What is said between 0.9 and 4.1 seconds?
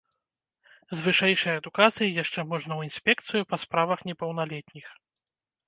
З вышэйшай адукацыяй яшчэ можна ў інспекцыю па справах